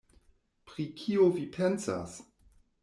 Pri 0.71 0.85
kio 1.03 1.29
vi 1.37 1.47
pensas? 1.59 2.21